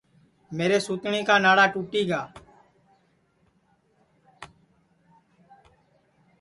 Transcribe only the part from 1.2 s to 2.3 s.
کا ناڑا ٹُوٹی گا